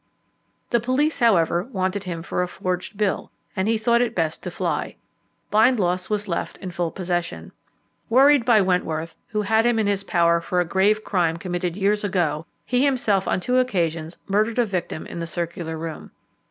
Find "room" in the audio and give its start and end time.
15.77-16.09